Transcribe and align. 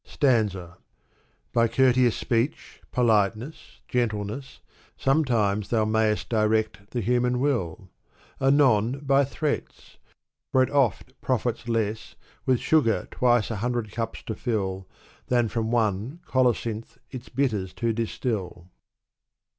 StafiMa. 0.03 0.77
By 1.53 1.67
courteous 1.67 2.15
speech, 2.17 2.81
politeness, 2.91 3.81
gentleness. 3.87 4.59
Sometimes 4.97 5.69
thou 5.69 5.85
mayest 5.85 6.27
direct 6.27 6.89
the 6.89 7.01
human 7.01 7.39
will: 7.39 7.87
Anon 8.39 9.01
by 9.01 9.23
threats; 9.23 9.97
for 10.51 10.63
it 10.63 10.71
oft 10.71 11.13
profits 11.21 11.67
less 11.67 12.15
With 12.47 12.59
sugar 12.59 13.09
twice 13.11 13.51
a 13.51 13.57
hundred 13.57 13.91
cups 13.91 14.23
to 14.23 14.33
fill. 14.33 14.87
Than 15.27 15.47
from 15.47 15.69
one 15.69 16.21
cokn^nth 16.25 16.97
its 17.11 17.29
bitters 17.29 17.71
to 17.73 17.93
distil. 17.93 18.71